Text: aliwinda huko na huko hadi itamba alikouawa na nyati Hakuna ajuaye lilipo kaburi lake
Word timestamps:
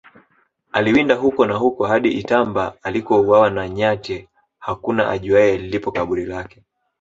aliwinda 0.71 1.15
huko 1.15 1.45
na 1.45 1.55
huko 1.55 1.85
hadi 1.85 2.09
itamba 2.09 2.73
alikouawa 2.83 3.49
na 3.49 3.69
nyati 3.69 4.27
Hakuna 4.59 5.09
ajuaye 5.09 5.57
lilipo 5.57 5.91
kaburi 5.91 6.25
lake 6.25 6.63